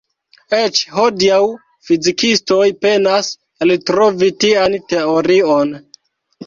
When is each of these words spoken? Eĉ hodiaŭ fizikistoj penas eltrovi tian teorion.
Eĉ 0.59 0.79
hodiaŭ 0.93 1.37
fizikistoj 1.89 2.65
penas 2.87 3.31
eltrovi 3.67 4.35
tian 4.47 4.81
teorion. 4.91 5.81